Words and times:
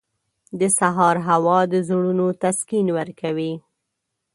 •د 0.59 0.61
سهار 0.79 1.15
هوا 1.27 1.59
د 1.71 1.75
زړونو 1.87 2.25
تسکین 2.41 2.87
ورکوي. 2.97 3.53